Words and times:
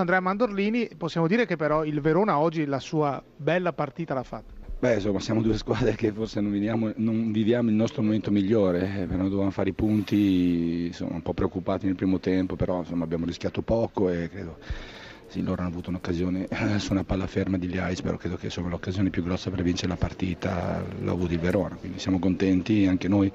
Andrea 0.00 0.20
Mandorlini, 0.20 0.88
possiamo 0.96 1.26
dire 1.26 1.46
che 1.46 1.56
però 1.56 1.84
il 1.84 2.00
Verona 2.00 2.38
oggi 2.38 2.64
la 2.64 2.80
sua 2.80 3.22
bella 3.36 3.72
partita 3.72 4.14
l'ha 4.14 4.22
fatta. 4.22 4.54
Beh, 4.80 4.94
insomma, 4.94 5.18
siamo 5.18 5.42
due 5.42 5.56
squadre 5.56 5.96
che 5.96 6.12
forse 6.12 6.40
non 6.40 6.52
viviamo, 6.52 6.92
non 6.96 7.32
viviamo 7.32 7.68
il 7.68 7.74
nostro 7.74 8.00
momento 8.00 8.30
migliore, 8.30 9.02
eh, 9.02 9.06
però 9.06 9.24
dovevamo 9.24 9.50
fare 9.50 9.70
i 9.70 9.72
punti, 9.72 10.86
insomma, 10.86 11.14
un 11.14 11.22
po' 11.22 11.34
preoccupati 11.34 11.86
nel 11.86 11.96
primo 11.96 12.20
tempo, 12.20 12.54
però 12.54 12.78
insomma, 12.78 13.02
abbiamo 13.02 13.24
rischiato 13.24 13.60
poco 13.62 14.08
e 14.08 14.28
credo 14.28 14.56
sì, 15.26 15.42
loro 15.42 15.60
hanno 15.60 15.70
avuto 15.70 15.90
un'occasione 15.90 16.46
eh, 16.48 16.78
su 16.78 16.92
una 16.92 17.04
palla 17.04 17.26
ferma 17.26 17.58
di 17.58 17.68
Liais, 17.68 18.00
però 18.00 18.16
credo 18.16 18.36
che 18.36 18.46
insomma, 18.46 18.68
l'occasione 18.68 19.10
più 19.10 19.22
grossa 19.22 19.50
per 19.50 19.62
vincere 19.62 19.88
la 19.88 19.96
partita 19.96 20.82
l'ha 21.02 21.10
avuto 21.10 21.32
il 21.32 21.38
Verona, 21.38 21.74
quindi 21.74 21.98
siamo 21.98 22.18
contenti, 22.18 22.86
anche 22.86 23.08
noi 23.08 23.30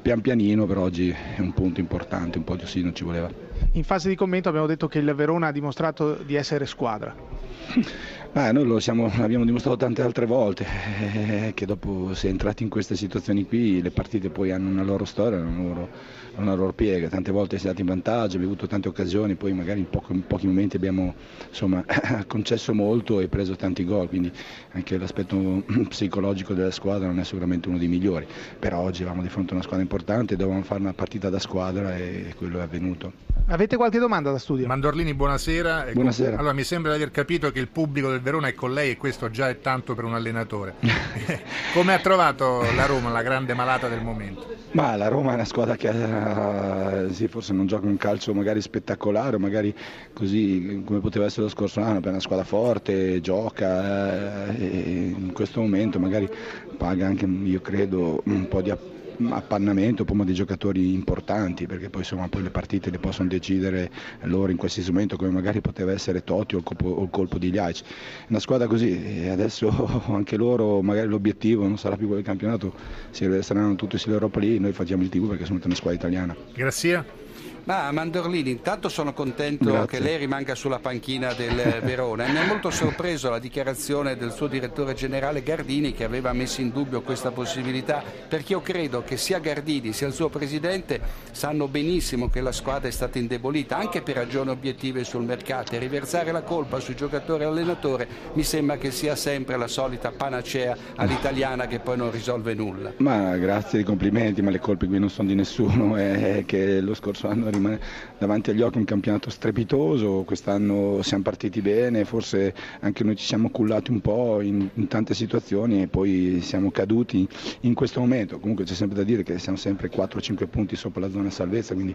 pian 0.00 0.20
pianino, 0.20 0.66
però 0.66 0.82
oggi 0.82 1.10
è 1.10 1.40
un 1.40 1.52
punto 1.52 1.80
importante, 1.80 2.38
un 2.38 2.44
po' 2.44 2.56
di 2.56 2.62
ossigeno 2.62 2.92
ci 2.92 3.04
voleva. 3.04 3.45
In 3.76 3.84
fase 3.84 4.08
di 4.08 4.14
commento 4.14 4.48
abbiamo 4.48 4.66
detto 4.66 4.88
che 4.88 5.00
il 5.00 5.14
Verona 5.14 5.48
ha 5.48 5.52
dimostrato 5.52 6.14
di 6.14 6.34
essere 6.34 6.64
squadra. 6.64 7.14
Eh, 8.36 8.52
noi 8.52 8.66
lo 8.66 8.78
siamo, 8.80 9.10
l'abbiamo 9.16 9.46
dimostrato 9.46 9.78
tante 9.78 10.02
altre 10.02 10.26
volte, 10.26 10.66
eh, 11.14 11.52
che 11.54 11.64
dopo 11.64 12.12
si 12.12 12.26
è 12.26 12.28
entrati 12.28 12.64
in 12.64 12.68
queste 12.68 12.94
situazioni 12.94 13.46
qui, 13.46 13.80
le 13.80 13.90
partite 13.90 14.28
poi 14.28 14.50
hanno 14.50 14.68
una 14.68 14.82
loro 14.82 15.06
storia, 15.06 15.38
una 15.38 15.62
loro, 15.62 15.88
una 16.34 16.54
loro 16.54 16.74
piega, 16.74 17.08
tante 17.08 17.32
volte 17.32 17.56
si 17.56 17.64
è 17.64 17.68
dato 17.68 17.80
in 17.80 17.86
vantaggio, 17.86 18.36
abbiamo 18.36 18.48
avuto 18.48 18.66
tante 18.66 18.88
occasioni, 18.88 19.36
poi 19.36 19.54
magari 19.54 19.80
in, 19.80 19.88
poco, 19.88 20.12
in 20.12 20.26
pochi 20.26 20.46
momenti 20.46 20.76
abbiamo 20.76 21.14
insomma, 21.48 21.82
concesso 22.28 22.74
molto 22.74 23.20
e 23.20 23.28
preso 23.28 23.56
tanti 23.56 23.86
gol, 23.86 24.06
quindi 24.06 24.30
anche 24.72 24.98
l'aspetto 24.98 25.64
psicologico 25.88 26.52
della 26.52 26.72
squadra 26.72 27.06
non 27.06 27.18
è 27.18 27.24
sicuramente 27.24 27.70
uno 27.70 27.78
dei 27.78 27.88
migliori, 27.88 28.26
però 28.58 28.80
oggi 28.80 29.00
eravamo 29.00 29.22
di 29.22 29.30
fronte 29.30 29.52
a 29.52 29.54
una 29.54 29.62
squadra 29.62 29.82
importante, 29.82 30.36
dovevamo 30.36 30.62
fare 30.62 30.82
una 30.82 30.92
partita 30.92 31.30
da 31.30 31.38
squadra 31.38 31.96
e 31.96 32.34
quello 32.36 32.58
è 32.58 32.62
avvenuto. 32.62 33.35
Avete 33.48 33.76
qualche 33.76 34.00
domanda 34.00 34.32
da 34.32 34.38
studio? 34.38 34.66
Mandorlini, 34.66 35.14
buonasera. 35.14 35.86
Buonasera. 35.92 36.36
Allora, 36.36 36.52
mi 36.52 36.64
sembra 36.64 36.90
di 36.90 36.96
aver 36.96 37.12
capito 37.12 37.52
che 37.52 37.60
il 37.60 37.68
pubblico 37.68 38.10
del 38.10 38.20
Verona 38.20 38.48
è 38.48 38.54
con 38.54 38.72
lei 38.72 38.90
e 38.90 38.96
questo 38.96 39.30
già 39.30 39.48
è 39.48 39.60
tanto 39.60 39.94
per 39.94 40.02
un 40.02 40.14
allenatore. 40.14 40.74
Come 41.72 41.94
ha 41.94 42.00
trovato 42.00 42.62
la 42.74 42.86
Roma, 42.86 43.10
la 43.10 43.22
grande 43.22 43.54
malata 43.54 43.86
del 43.86 44.02
momento? 44.02 44.52
Ma 44.72 44.96
la 44.96 45.06
Roma 45.06 45.30
è 45.30 45.34
una 45.34 45.44
squadra 45.44 45.76
che 45.76 45.88
uh, 45.88 47.12
sì, 47.12 47.28
forse 47.28 47.52
non 47.52 47.68
gioca 47.68 47.86
un 47.86 47.96
calcio 47.96 48.34
magari 48.34 48.60
spettacolare, 48.60 49.38
magari 49.38 49.72
così 50.12 50.82
come 50.84 50.98
poteva 50.98 51.26
essere 51.26 51.42
lo 51.42 51.48
scorso 51.48 51.80
anno, 51.80 52.02
è 52.02 52.08
una 52.08 52.18
squadra 52.18 52.44
forte, 52.44 53.20
gioca 53.20 54.48
uh, 54.48 54.60
e 54.60 55.14
in 55.16 55.32
questo 55.32 55.60
momento 55.60 56.00
magari 56.00 56.28
paga 56.76 57.06
anche, 57.06 57.26
io 57.26 57.60
credo, 57.60 58.22
un 58.24 58.48
po' 58.48 58.60
di 58.60 58.70
appoggio 58.70 58.96
appannamento 59.30 60.04
come 60.04 60.24
dei 60.24 60.34
giocatori 60.34 60.92
importanti 60.92 61.66
perché 61.66 61.90
poi 61.90 62.02
insomma 62.02 62.28
poi 62.28 62.42
le 62.42 62.50
partite 62.50 62.90
le 62.90 62.98
possono 62.98 63.28
decidere 63.28 63.90
loro 64.22 64.50
in 64.50 64.56
qualsiasi 64.56 64.90
momento 64.90 65.16
come 65.16 65.30
magari 65.30 65.60
poteva 65.60 65.92
essere 65.92 66.22
Totti 66.24 66.54
o 66.54 66.58
il 66.58 66.64
colpo, 66.64 66.88
o 66.88 67.02
il 67.02 67.10
colpo 67.10 67.38
di 67.38 67.50
Liaic 67.50 67.82
una 68.28 68.40
squadra 68.40 68.66
così 68.66 69.22
e 69.22 69.28
adesso 69.28 69.68
anche 70.12 70.36
loro 70.36 70.82
magari 70.82 71.08
l'obiettivo 71.08 71.66
non 71.66 71.78
sarà 71.78 71.96
più 71.96 72.06
quello 72.06 72.22
del 72.22 72.30
campionato 72.30 72.74
saranno 73.10 73.74
tutti 73.74 73.98
sull'Europa 73.98 74.40
lì 74.40 74.58
noi 74.58 74.72
facciamo 74.72 75.02
il 75.02 75.08
TV 75.08 75.28
perché 75.28 75.44
sono 75.44 75.60
una 75.62 75.74
squadra 75.74 75.98
italiana. 75.98 76.36
Grazie 76.54 77.25
ma 77.66 77.90
Mandorlini, 77.90 78.50
intanto 78.50 78.88
sono 78.88 79.12
contento 79.12 79.72
Grazie. 79.72 79.98
che 79.98 80.04
lei 80.04 80.18
rimanga 80.18 80.54
sulla 80.54 80.78
panchina 80.78 81.32
del 81.32 81.80
Verona. 81.82 82.26
Mi 82.28 82.38
ha 82.38 82.46
molto 82.46 82.70
sorpreso 82.70 83.28
la 83.28 83.40
dichiarazione 83.40 84.16
del 84.16 84.30
suo 84.30 84.46
direttore 84.46 84.94
generale 84.94 85.42
Gardini 85.42 85.92
che 85.92 86.04
aveva 86.04 86.32
messo 86.32 86.60
in 86.60 86.70
dubbio 86.70 87.02
questa 87.02 87.32
possibilità, 87.32 88.04
perché 88.28 88.52
io 88.52 88.60
credo 88.60 89.02
che 89.02 89.16
sia 89.16 89.40
Gardini 89.40 89.92
sia 89.92 90.06
il 90.06 90.12
suo 90.12 90.28
presidente 90.28 91.00
sanno 91.32 91.66
benissimo 91.66 92.30
che 92.30 92.40
la 92.40 92.52
squadra 92.52 92.86
è 92.86 92.92
stata 92.92 93.18
indebolita 93.18 93.76
anche 93.76 94.00
per 94.00 94.14
ragioni 94.14 94.50
obiettive 94.50 95.02
sul 95.02 95.24
mercato 95.24 95.74
e 95.74 95.78
riversare 95.78 96.30
la 96.30 96.42
colpa 96.42 96.78
sui 96.78 96.94
giocatori 96.94 97.42
e 97.42 97.46
allenatore 97.46 98.08
mi 98.34 98.44
sembra 98.44 98.76
che 98.76 98.92
sia 98.92 99.16
sempre 99.16 99.56
la 99.56 99.66
solita 99.66 100.12
panacea 100.12 100.76
all'italiana 100.94 101.66
che 101.66 101.80
poi 101.80 101.96
non 101.96 102.12
risolve 102.12 102.54
nulla. 102.54 102.92
Ma 102.98 103.36
grazie 103.36 103.78
dei 103.78 103.84
complimenti, 103.84 104.40
ma 104.40 104.50
le 104.50 104.60
colpe 104.60 104.86
qui 104.86 105.00
non 105.00 105.10
sono 105.10 105.26
di 105.26 105.34
nessuno, 105.34 105.96
è 105.96 106.44
che 106.46 106.80
lo 106.80 106.94
scorso 106.94 107.26
anno 107.28 107.54
rimane 107.56 107.80
davanti 108.18 108.50
agli 108.50 108.62
occhi 108.62 108.78
un 108.78 108.84
campionato 108.84 109.30
strepitoso, 109.30 110.22
quest'anno 110.24 111.02
siamo 111.02 111.22
partiti 111.22 111.60
bene, 111.60 112.04
forse 112.04 112.54
anche 112.80 113.04
noi 113.04 113.16
ci 113.16 113.24
siamo 113.24 113.50
cullati 113.50 113.90
un 113.90 114.00
po' 114.00 114.40
in, 114.40 114.68
in 114.74 114.88
tante 114.88 115.14
situazioni 115.14 115.82
e 115.82 115.88
poi 115.88 116.40
siamo 116.42 116.70
caduti 116.70 117.26
in 117.60 117.74
questo 117.74 118.00
momento, 118.00 118.38
comunque 118.38 118.64
c'è 118.64 118.74
sempre 118.74 118.96
da 118.96 119.02
dire 119.02 119.22
che 119.22 119.38
siamo 119.38 119.58
sempre 119.58 119.90
4-5 119.90 120.46
punti 120.48 120.76
sopra 120.76 121.00
la 121.00 121.10
zona 121.10 121.30
salvezza, 121.30 121.74
quindi 121.74 121.94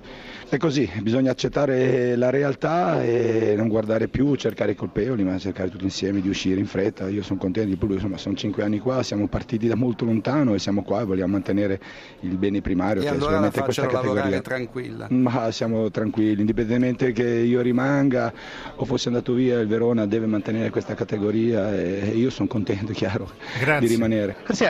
è 0.49 0.57
così, 0.57 0.89
bisogna 1.01 1.31
accettare 1.31 2.15
la 2.15 2.29
realtà 2.29 3.01
e 3.03 3.53
non 3.55 3.67
guardare 3.67 4.07
più, 4.07 4.35
cercare 4.35 4.71
i 4.71 4.75
colpevoli, 4.75 5.23
ma 5.23 5.37
cercare 5.37 5.69
tutti 5.69 5.83
insieme 5.83 6.21
di 6.21 6.29
uscire 6.29 6.59
in 6.59 6.65
fretta, 6.65 7.09
io 7.09 7.23
sono 7.23 7.39
contento 7.39 7.69
di 7.69 7.75
più, 7.75 7.89
insomma 7.91 8.17
sono 8.17 8.35
5 8.35 8.63
anni 8.63 8.79
qua, 8.79 9.03
siamo 9.03 9.27
partiti 9.27 9.67
da 9.67 9.75
molto 9.75 10.05
lontano 10.05 10.53
e 10.53 10.59
siamo 10.59 10.83
qua 10.83 11.01
e 11.01 11.05
vogliamo 11.05 11.31
mantenere 11.33 11.79
il 12.21 12.37
bene 12.37 12.61
primario 12.61 13.01
E 13.01 13.05
che 13.05 13.11
allora 13.11 13.39
la 13.39 13.51
facciano 13.51 13.91
lavorare 13.91 14.31
categoria. 14.31 14.41
tranquilla. 14.41 15.07
Ma 15.09 15.50
siamo 15.51 15.89
tranquilli, 15.91 16.39
indipendentemente 16.39 17.11
che 17.11 17.27
io 17.27 17.61
rimanga 17.61 18.31
o 18.75 18.85
fosse 18.85 19.07
andato 19.09 19.33
via, 19.33 19.59
il 19.59 19.67
Verona 19.67 20.05
deve 20.05 20.25
mantenere 20.25 20.69
questa 20.69 20.93
categoria 20.95 21.73
e 21.75 22.11
io 22.15 22.29
sono 22.29 22.47
contento, 22.47 22.91
chiaro, 22.93 23.29
Grazie. 23.59 23.87
di 23.87 23.93
rimanere. 23.93 24.35
Sì, 24.49 24.65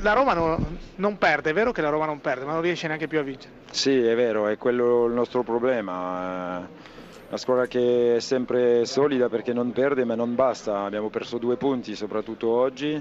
la 0.00 0.12
Roma 0.14 0.34
non, 0.34 0.78
non 0.96 1.18
perde, 1.18 1.50
è 1.50 1.52
vero 1.52 1.70
che 1.72 1.80
la 1.80 1.88
Roma 1.90 2.06
non 2.06 2.20
perde, 2.20 2.44
ma 2.44 2.52
non 2.52 2.62
riesce 2.62 2.86
neanche 2.86 3.06
più 3.06 3.18
a 3.18 3.22
vincere. 3.22 3.52
Sì, 3.70 3.96
è 3.96 4.14
vero, 4.16 4.48
è 4.48 4.56
quello 4.58 5.06
il 5.06 5.12
nostro 5.12 5.42
problema. 5.42 6.60
Eh, 6.60 6.90
Una 7.28 7.36
squadra 7.36 7.66
che 7.66 8.16
è 8.16 8.20
sempre 8.20 8.84
solida 8.84 9.28
perché 9.28 9.52
non 9.52 9.72
perde 9.72 10.04
ma 10.04 10.14
non 10.14 10.34
basta. 10.34 10.80
Abbiamo 10.80 11.08
perso 11.08 11.38
due 11.38 11.56
punti, 11.56 11.94
soprattutto 11.94 12.48
oggi. 12.48 13.00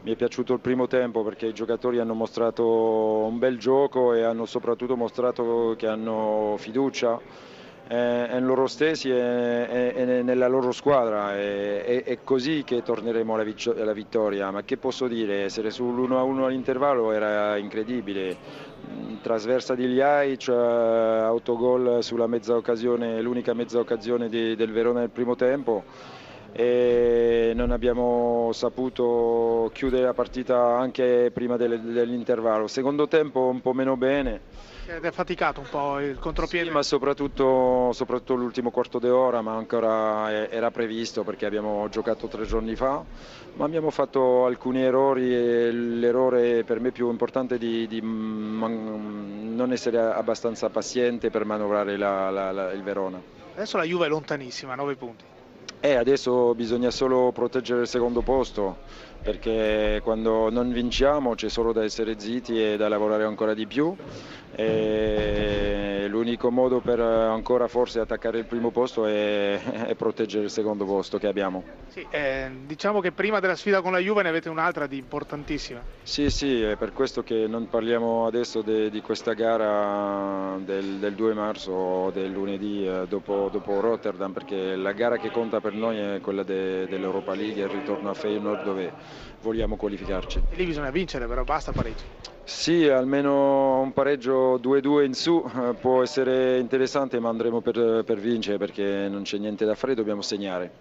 Mi 0.00 0.12
è 0.12 0.16
piaciuto 0.16 0.52
il 0.52 0.60
primo 0.60 0.86
tempo 0.86 1.24
perché 1.24 1.46
i 1.46 1.52
giocatori 1.52 1.98
hanno 1.98 2.14
mostrato 2.14 2.64
un 2.64 3.38
bel 3.38 3.58
gioco 3.58 4.14
e 4.14 4.22
hanno 4.22 4.46
soprattutto 4.46 4.96
mostrato 4.96 5.74
che 5.76 5.88
hanno 5.88 6.54
fiducia 6.56 7.20
eh, 7.88 8.28
in 8.30 8.44
loro 8.44 8.68
stessi 8.68 9.10
e, 9.10 10.22
nella 10.22 10.46
loro 10.46 10.70
squadra. 10.70 11.34
È, 11.34 12.18
così 12.22 12.62
che 12.64 12.82
torneremo 12.82 13.34
alla, 13.34 13.92
vittoria. 13.92 14.52
Ma 14.52 14.62
che 14.62 14.76
posso 14.76 15.08
dire? 15.08 15.42
Essere 15.42 15.70
sull'1-1 15.70 16.44
all'intervallo 16.44 17.10
era 17.10 17.56
incredibile. 17.56 18.36
Mm, 18.88 19.16
Trasversa 19.20 19.74
di 19.74 19.88
Liaic, 19.88 20.48
eh, 20.48 20.52
autogol 20.52 22.04
sulla 22.04 22.28
mezza 22.28 22.54
occasione, 22.54 23.20
l'unica 23.20 23.52
mezza 23.52 23.80
occasione 23.80 24.28
del 24.28 24.70
Verona 24.70 25.00
nel 25.00 25.10
primo 25.10 25.34
tempo 25.34 25.82
e 26.52 27.52
non 27.54 27.70
abbiamo 27.70 28.50
saputo 28.52 29.70
chiudere 29.74 30.04
la 30.04 30.14
partita 30.14 30.76
anche 30.78 31.30
prima 31.32 31.56
del- 31.56 31.80
dell'intervallo. 31.80 32.66
Secondo 32.66 33.06
tempo 33.08 33.40
un 33.46 33.60
po' 33.60 33.72
meno 33.72 33.96
bene. 33.96 34.40
Ed 34.90 35.04
è 35.04 35.10
faticato 35.10 35.60
un 35.60 35.66
po' 35.70 36.00
il 36.00 36.18
contropiede. 36.18 36.68
Sì, 36.68 36.72
ma 36.72 36.82
soprattutto, 36.82 37.90
soprattutto 37.92 38.34
l'ultimo 38.34 38.70
quarto 38.70 38.98
d'ora, 38.98 39.42
ma 39.42 39.54
ancora 39.54 40.48
era 40.48 40.70
previsto 40.70 41.24
perché 41.24 41.44
abbiamo 41.44 41.86
giocato 41.90 42.26
tre 42.26 42.46
giorni 42.46 42.74
fa, 42.74 43.04
ma 43.56 43.66
abbiamo 43.66 43.90
fatto 43.90 44.46
alcuni 44.46 44.80
errori 44.82 45.34
e 45.34 45.70
l'errore 45.72 46.64
per 46.64 46.80
me 46.80 46.90
più 46.90 47.10
importante 47.10 47.56
è 47.56 47.58
di, 47.58 47.86
di 47.86 48.00
non 48.00 49.68
essere 49.72 49.98
abbastanza 49.98 50.70
paziente 50.70 51.28
per 51.28 51.44
manovrare 51.44 51.98
la- 51.98 52.30
la- 52.30 52.50
la- 52.52 52.72
il 52.72 52.82
Verona. 52.82 53.20
Adesso 53.56 53.76
la 53.76 53.84
Juve 53.84 54.06
è 54.06 54.08
lontanissima, 54.08 54.74
9 54.74 54.94
punti. 54.96 55.24
E 55.80 55.94
adesso 55.94 56.54
bisogna 56.54 56.90
solo 56.90 57.30
proteggere 57.30 57.82
il 57.82 57.86
secondo 57.88 58.22
posto, 58.22 58.78
perché 59.22 60.00
quando 60.02 60.50
non 60.50 60.72
vinciamo 60.72 61.34
c'è 61.34 61.48
solo 61.48 61.72
da 61.72 61.84
essere 61.84 62.18
zitti 62.18 62.60
e 62.60 62.76
da 62.76 62.88
lavorare 62.88 63.24
ancora 63.24 63.54
di 63.54 63.66
più. 63.66 63.94
E 64.54 65.27
l'unico 66.28 66.50
modo 66.50 66.80
per 66.80 67.00
ancora 67.00 67.68
forse 67.68 68.00
attaccare 68.00 68.38
il 68.38 68.44
primo 68.44 68.70
posto 68.70 69.06
è, 69.06 69.58
è 69.88 69.94
proteggere 69.94 70.44
il 70.44 70.50
secondo 70.50 70.84
posto 70.84 71.16
che 71.16 71.26
abbiamo. 71.26 71.64
Sì, 71.88 72.06
eh, 72.10 72.50
diciamo 72.66 73.00
che 73.00 73.12
prima 73.12 73.40
della 73.40 73.56
sfida 73.56 73.80
con 73.80 73.92
la 73.92 73.98
Juve 73.98 74.22
ne 74.22 74.28
avete 74.28 74.50
un'altra 74.50 74.86
di 74.86 74.98
importantissima. 74.98 75.82
Sì, 76.02 76.28
sì, 76.28 76.60
è 76.60 76.76
per 76.76 76.92
questo 76.92 77.22
che 77.22 77.46
non 77.48 77.68
parliamo 77.68 78.26
adesso 78.26 78.60
de- 78.60 78.90
di 78.90 79.00
questa 79.00 79.32
gara 79.32 80.58
del, 80.58 80.98
del 80.98 81.14
2 81.14 81.32
marzo 81.32 81.72
o 81.72 82.10
del 82.10 82.30
lunedì 82.30 82.86
eh, 82.86 83.06
dopo, 83.08 83.48
dopo 83.50 83.80
Rotterdam, 83.80 84.32
perché 84.32 84.76
la 84.76 84.92
gara 84.92 85.16
che 85.16 85.30
conta 85.30 85.60
per 85.60 85.72
noi 85.72 85.96
è 85.96 86.20
quella 86.20 86.42
de- 86.42 86.86
dell'Europa 86.86 87.34
League, 87.34 87.62
il 87.62 87.68
ritorno 87.70 88.10
a 88.10 88.14
Feyenoord 88.14 88.64
dove 88.64 88.92
vogliamo 89.40 89.76
qualificarci. 89.76 90.42
E 90.50 90.56
lì 90.56 90.66
bisogna 90.66 90.90
vincere, 90.90 91.26
però 91.26 91.42
basta 91.44 91.72
pareggio. 91.72 92.37
Sì, 92.50 92.88
almeno 92.88 93.80
un 93.80 93.92
pareggio 93.92 94.58
2-2 94.58 95.04
in 95.04 95.12
su 95.14 95.44
eh, 95.54 95.74
può 95.74 96.02
essere 96.02 96.58
interessante, 96.58 97.20
ma 97.20 97.28
andremo 97.28 97.60
per, 97.60 98.02
per 98.04 98.18
vincere 98.18 98.56
perché 98.58 99.06
non 99.08 99.22
c'è 99.22 99.38
niente 99.38 99.64
da 99.66 99.74
fare, 99.76 99.94
dobbiamo 99.94 100.22
segnare. 100.22 100.72